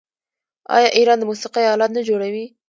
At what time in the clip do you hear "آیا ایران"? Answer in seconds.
0.75-1.17